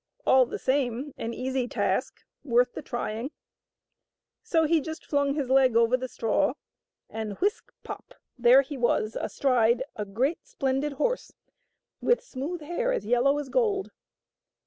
All 0.25 0.47
the 0.47 0.57
same, 0.57 1.13
an 1.19 1.31
easy 1.31 1.67
task 1.67 2.15
is 2.21 2.51
worth 2.51 2.73
the 2.73 2.81
trying;" 2.81 3.29
so 4.51 4.65
he 4.65 4.81
just 4.81 5.05
flung 5.05 5.35
his 5.35 5.47
leg 5.51 5.75
over 5.75 5.95
the 5.95 6.07
straw 6.07 6.55
and— 7.07 7.33
whisk! 7.39 7.71
pop!— 7.83 8.15
there 8.45 8.63
he 8.63 8.77
was, 8.79 9.15
astride 9.15 9.83
of 9.95 10.07
a 10.07 10.11
great 10.11 10.47
splendid 10.47 10.93
horse 10.93 11.33
with 12.01 12.23
smooth 12.23 12.61
hair 12.61 12.91
as 12.91 13.05
yellow 13.05 13.37
as 13.37 13.49
gold. 13.49 13.91